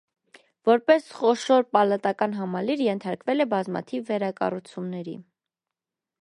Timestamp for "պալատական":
1.77-2.33